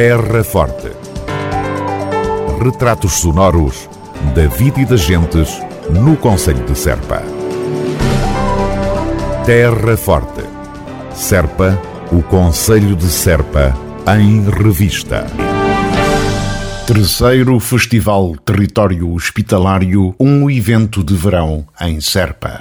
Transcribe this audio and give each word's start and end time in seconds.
Terra 0.00 0.44
Forte. 0.44 0.92
Retratos 2.62 3.14
sonoros 3.14 3.90
da 4.32 4.46
vida 4.46 4.80
e 4.80 4.84
das 4.84 5.00
gentes 5.00 5.60
no 5.90 6.16
Conselho 6.16 6.64
de 6.64 6.78
Serpa. 6.78 7.20
Terra 9.44 9.96
Forte. 9.96 10.44
Serpa, 11.12 11.76
o 12.12 12.22
Conselho 12.22 12.94
de 12.94 13.08
Serpa, 13.08 13.76
em 14.16 14.48
revista. 14.48 15.26
Terceiro 16.86 17.58
Festival 17.58 18.36
Território 18.44 19.12
Hospitalário, 19.12 20.14
um 20.20 20.48
evento 20.48 21.02
de 21.02 21.16
verão 21.16 21.66
em 21.80 22.00
Serpa. 22.00 22.60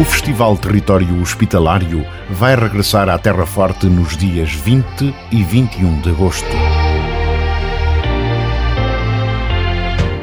O 0.00 0.04
Festival 0.04 0.56
Território 0.56 1.20
Hospitalário 1.20 2.04
vai 2.30 2.56
regressar 2.56 3.10
à 3.10 3.18
Terra 3.18 3.44
Forte 3.44 3.86
nos 3.86 4.16
dias 4.16 4.50
20 4.50 5.14
e 5.30 5.42
21 5.42 6.00
de 6.00 6.08
agosto. 6.08 6.46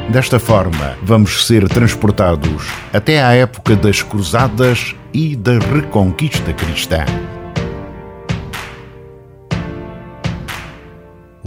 Desta 0.10 0.40
forma, 0.40 0.98
vamos 1.04 1.46
ser 1.46 1.70
transportados 1.70 2.68
até 2.92 3.24
à 3.24 3.36
época 3.36 3.76
das 3.76 4.02
Cruzadas 4.02 4.96
e 5.14 5.36
da 5.36 5.60
Reconquista 5.60 6.52
Cristã. 6.52 7.06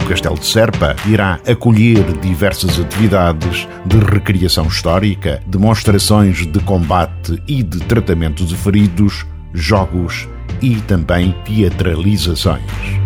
O 0.03 0.05
Castelo 0.05 0.37
de 0.37 0.45
Serpa 0.45 0.97
irá 1.07 1.39
acolher 1.47 2.03
diversas 2.19 2.77
atividades 2.77 3.65
de 3.85 3.97
recriação 3.99 4.67
histórica, 4.67 5.41
demonstrações 5.47 6.45
de 6.45 6.59
combate 6.59 7.41
e 7.47 7.63
de 7.63 7.79
tratamento 7.79 8.45
de 8.45 8.53
feridos, 8.53 9.25
jogos 9.53 10.27
e 10.61 10.75
também 10.81 11.33
teatralizações. 11.45 13.02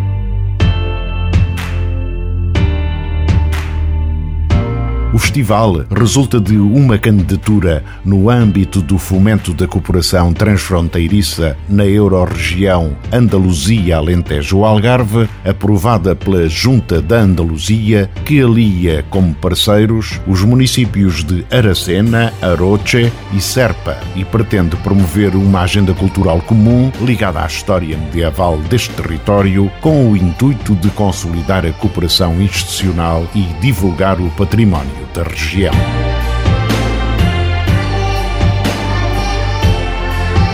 O 5.17 5.19
festival 5.19 5.83
resulta 5.89 6.39
de 6.39 6.55
uma 6.57 6.99
candidatura 6.99 7.83
no 8.05 8.29
âmbito 8.29 8.83
do 8.83 8.99
fomento 8.99 9.51
da 9.51 9.67
cooperação 9.67 10.31
transfronteiriça 10.31 11.57
na 11.67 11.87
Eurorregião 11.87 12.95
Andaluzia-Alentejo-Algarve, 13.11 15.27
aprovada 15.43 16.15
pela 16.15 16.47
Junta 16.47 17.01
da 17.01 17.21
Andaluzia, 17.21 18.07
que 18.23 18.39
alia 18.39 19.03
como 19.09 19.33
parceiros 19.33 20.21
os 20.27 20.43
municípios 20.43 21.23
de 21.23 21.43
Aracena, 21.51 22.31
Aroche 22.39 23.11
e 23.33 23.41
Serpa 23.41 23.97
e 24.15 24.23
pretende 24.23 24.75
promover 24.75 25.35
uma 25.35 25.61
agenda 25.61 25.95
cultural 25.95 26.41
comum 26.41 26.91
ligada 27.01 27.41
à 27.41 27.47
história 27.47 27.97
medieval 27.97 28.59
deste 28.69 28.91
território 28.91 29.71
com 29.81 30.11
o 30.11 30.15
intuito 30.15 30.75
de 30.75 30.91
consolidar 30.91 31.65
a 31.65 31.73
cooperação 31.73 32.39
institucional 32.39 33.25
e 33.33 33.41
divulgar 33.59 34.21
o 34.21 34.29
património 34.37 35.06
da 35.17 35.23
região. 35.23 35.73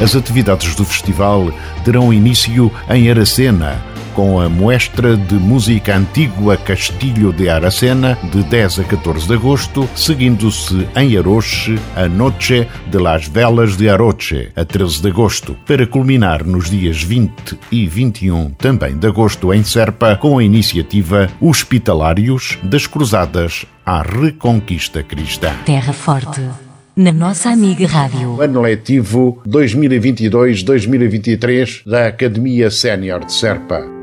As 0.02 0.16
atividades 0.16 0.74
do 0.74 0.86
festival 0.86 1.52
terão 1.84 2.14
início 2.14 2.72
em 2.90 3.10
Aracena, 3.10 3.84
com 4.14 4.40
a 4.40 4.48
Muestra 4.48 5.18
de 5.18 5.36
Música 5.36 5.96
Antigua 5.96 6.56
Castilho 6.56 7.34
de 7.34 7.50
Aracena, 7.50 8.18
de 8.32 8.44
10 8.44 8.80
a 8.80 8.84
14 8.84 9.28
de 9.28 9.34
agosto, 9.34 9.90
seguindo-se 9.96 10.88
em 10.96 11.18
Aroche 11.18 11.78
a 11.96 12.08
Noche 12.08 12.68
de 12.90 13.00
las 13.00 13.28
Velas 13.28 13.76
de 13.76 13.90
Aroche, 13.90 14.52
a 14.56 14.64
13 14.64 15.02
de 15.02 15.08
agosto, 15.10 15.58
para 15.66 15.88
culminar 15.88 16.46
nos 16.46 16.70
dias 16.70 17.02
20 17.02 17.58
e 17.72 17.88
21 17.88 18.52
também 18.52 18.98
de 18.98 19.08
agosto 19.08 19.54
em 19.54 19.64
Serpa, 19.64 20.16
com 20.16 20.38
a 20.38 20.44
iniciativa 20.44 21.30
Hospitalários 21.42 22.58
das 22.64 22.86
Cruzadas 22.86 23.66
à 23.86 24.02
Reconquista 24.02 25.04
Cristã. 25.04 25.54
Terra 25.66 25.94
Forte 25.94 26.42
na 26.96 27.12
nossa 27.12 27.50
amiga 27.50 27.88
Rádio. 27.88 28.40
Ano 28.40 28.62
letivo 28.62 29.42
2022-2023 29.48 31.82
da 31.86 32.06
Academia 32.08 32.70
Sénior 32.70 33.26
de 33.26 33.34
Serpa. 33.34 34.03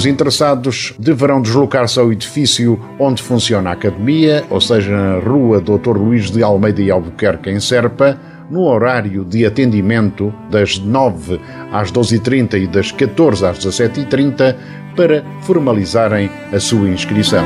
Os 0.00 0.06
interessados 0.06 0.94
deverão 0.98 1.42
deslocar-se 1.42 2.00
ao 2.00 2.10
edifício 2.10 2.80
onde 2.98 3.22
funciona 3.22 3.68
a 3.68 3.72
academia, 3.74 4.46
ou 4.48 4.58
seja, 4.58 4.96
na 4.96 5.18
Rua 5.18 5.60
Dr. 5.60 5.94
Luís 5.94 6.30
de 6.30 6.42
Almeida 6.42 6.80
e 6.80 6.90
Albuquerque, 6.90 7.50
em 7.50 7.60
Serpa, 7.60 8.18
no 8.50 8.62
horário 8.62 9.26
de 9.26 9.44
atendimento 9.44 10.32
das 10.50 10.78
9 10.78 11.38
às 11.70 11.92
12h30 11.92 12.62
e 12.62 12.66
das 12.66 12.90
14 12.90 13.44
às 13.44 13.58
17h30 13.58 14.56
para 14.96 15.22
formalizarem 15.42 16.30
a 16.50 16.58
sua 16.58 16.88
inscrição. 16.88 17.44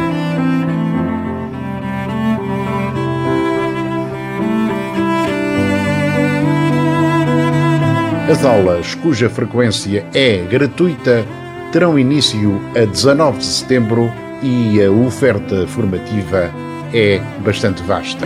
As 8.31 8.45
aulas, 8.45 8.95
cuja 8.95 9.29
frequência 9.29 10.07
é 10.15 10.39
gratuita, 10.49 11.27
terão 11.75 11.99
início 11.99 12.61
a 12.81 12.85
19 12.85 13.39
de 13.39 13.47
setembro 13.47 14.09
e 14.41 14.81
a 14.81 14.93
oferta 14.93 15.67
formativa 15.67 16.49
é 16.93 17.21
bastante 17.45 17.83
vasta. 17.83 18.25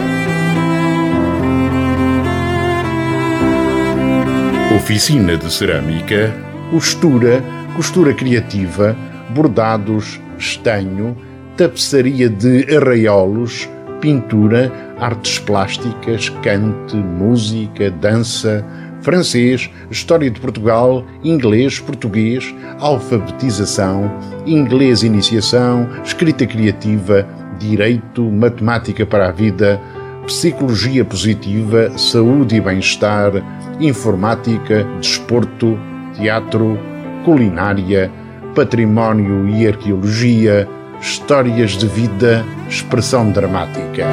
Oficina 4.76 5.34
de 5.38 5.50
cerâmica, 5.50 6.30
costura, 6.70 7.42
costura 7.74 8.12
criativa, 8.12 8.94
bordados, 9.30 10.20
estanho, 10.38 11.16
tapeçaria 11.56 12.28
de 12.28 12.76
arraiolos, 12.76 13.66
pintura, 13.98 14.70
artes 15.00 15.38
plásticas, 15.38 16.28
cante, 16.42 16.96
música, 16.96 17.90
dança, 17.90 18.62
francês, 19.02 19.70
história 19.90 20.30
de 20.30 20.40
Portugal, 20.40 21.04
inglês, 21.22 21.78
português, 21.78 22.54
alfabetização, 22.80 24.10
inglês 24.46 25.02
iniciação, 25.02 25.88
escrita 26.04 26.46
criativa, 26.46 27.26
direito, 27.58 28.22
matemática 28.22 29.04
para 29.04 29.28
a 29.28 29.32
vida, 29.32 29.80
psicologia 30.26 31.04
positiva, 31.04 31.96
saúde 31.96 32.56
e 32.56 32.60
bem-estar, 32.60 33.32
informática, 33.80 34.84
desporto, 35.00 35.78
teatro, 36.14 36.78
culinária, 37.24 38.10
património 38.54 39.48
e 39.48 39.66
arqueologia, 39.66 40.68
histórias 41.00 41.72
de 41.72 41.86
vida, 41.86 42.44
expressão 42.68 43.30
dramática. 43.30 44.04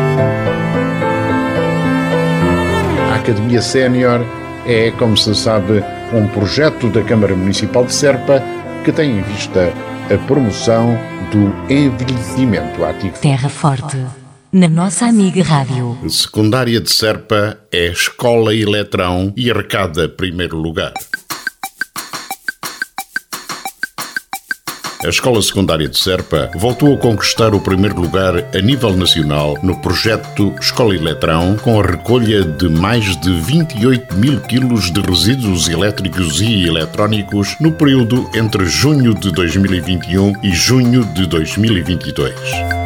A 3.11 3.15
Academia 3.15 3.61
Sénior 3.61 4.21
é, 4.65 4.91
como 4.91 5.15
se 5.15 5.33
sabe, 5.35 5.83
um 6.13 6.27
projeto 6.27 6.89
da 6.89 7.01
Câmara 7.03 7.35
Municipal 7.35 7.85
de 7.85 7.93
Serpa 7.93 8.41
que 8.83 8.91
tem 8.91 9.17
em 9.17 9.21
vista 9.21 9.73
a 10.13 10.17
promoção 10.27 10.97
do 11.31 11.73
envelhecimento 11.73 12.83
ativo. 12.83 13.17
Terra 13.19 13.49
Forte, 13.49 13.97
na 14.51 14.67
nossa 14.67 15.05
amiga 15.05 15.43
Rádio. 15.43 15.97
Secundária 16.07 16.79
de 16.79 16.91
Serpa 16.91 17.57
é 17.71 17.87
Escola 17.87 18.55
Eletrão 18.55 19.33
e 19.35 19.49
arrecada 19.49 20.07
primeiro 20.07 20.57
lugar. 20.57 20.93
A 25.05 25.09
Escola 25.09 25.39
Secundária 25.39 25.87
de 25.87 25.99
Serpa 25.99 26.49
voltou 26.55 26.95
a 26.95 26.97
conquistar 26.97 27.53
o 27.53 27.61
primeiro 27.61 28.01
lugar 28.01 28.33
a 28.55 28.59
nível 28.59 28.97
nacional 28.97 29.55
no 29.61 29.79
projeto 29.79 30.55
Escola 30.59 30.95
Eletrão, 30.95 31.55
com 31.57 31.79
a 31.79 31.85
recolha 31.85 32.43
de 32.43 32.67
mais 32.67 33.15
de 33.17 33.31
28 33.41 34.15
mil 34.15 34.41
quilos 34.41 34.91
de 34.91 35.01
resíduos 35.01 35.69
elétricos 35.69 36.41
e 36.41 36.65
eletrónicos 36.65 37.55
no 37.59 37.71
período 37.71 38.27
entre 38.33 38.65
junho 38.65 39.13
de 39.13 39.31
2021 39.31 40.33
e 40.41 40.49
junho 40.55 41.05
de 41.13 41.27
2022. 41.27 42.84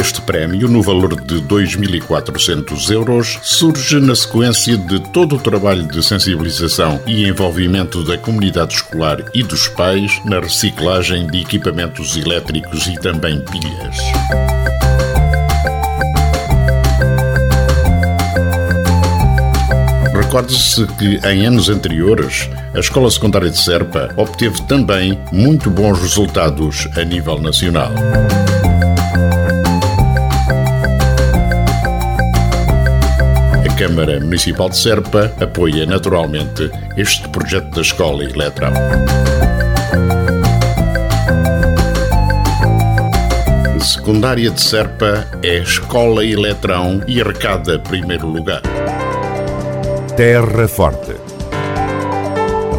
Este 0.00 0.22
prémio, 0.22 0.66
no 0.66 0.80
valor 0.82 1.14
de 1.20 1.42
2.400 1.42 2.90
euros, 2.90 3.38
surge 3.42 4.00
na 4.00 4.14
sequência 4.16 4.74
de 4.74 4.98
todo 4.98 5.36
o 5.36 5.38
trabalho 5.38 5.86
de 5.86 6.02
sensibilização 6.02 6.98
e 7.06 7.28
envolvimento 7.28 8.02
da 8.02 8.16
comunidade 8.16 8.76
escolar 8.76 9.22
e 9.34 9.42
dos 9.42 9.68
pais 9.68 10.18
na 10.24 10.40
reciclagem 10.40 11.26
de 11.26 11.42
equipamentos 11.42 12.16
elétricos 12.16 12.86
e 12.86 12.94
também 12.94 13.44
pilhas. 13.44 13.96
Recorde-se 20.14 20.86
que 20.98 21.20
em 21.28 21.44
anos 21.44 21.68
anteriores 21.68 22.48
a 22.72 22.80
Escola 22.80 23.10
Secundária 23.10 23.50
de 23.50 23.58
Serpa 23.58 24.08
obteve 24.16 24.62
também 24.62 25.20
muito 25.30 25.68
bons 25.68 26.00
resultados 26.00 26.88
a 26.96 27.04
nível 27.04 27.38
nacional. 27.38 27.92
Câmara 33.80 34.20
Municipal 34.20 34.68
de 34.68 34.76
Serpa 34.76 35.32
apoia 35.40 35.86
naturalmente 35.86 36.70
este 36.98 37.26
projeto 37.30 37.76
da 37.76 37.80
Escola 37.80 38.22
Eletrão. 38.22 38.74
Secundária 43.80 44.50
de 44.50 44.60
Serpa 44.60 45.26
é 45.42 45.60
Escola 45.60 46.22
Eletrão 46.22 47.00
e 47.08 47.22
arrecada 47.22 47.78
primeiro 47.78 48.26
lugar. 48.26 48.60
Terra 50.14 50.68
Forte. 50.68 51.16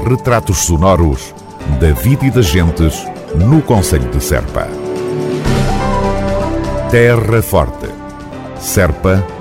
Retratos 0.08 0.60
sonoros 0.60 1.34
da 1.80 1.94
vida 2.00 2.28
e 2.28 2.30
das 2.30 2.46
gentes 2.46 3.08
no 3.34 3.60
Conselho 3.64 4.08
de 4.12 4.24
Serpa. 4.24 4.68
Terra 6.92 7.42
Forte. 7.42 7.90
Serpa, 8.60 9.41